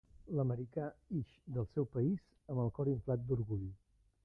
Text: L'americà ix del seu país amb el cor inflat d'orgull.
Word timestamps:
L'americà 0.37 0.85
ix 1.17 1.35
del 1.59 1.69
seu 1.75 1.87
país 1.97 2.25
amb 2.55 2.65
el 2.65 2.73
cor 2.79 2.93
inflat 2.97 3.29
d'orgull. 3.29 3.71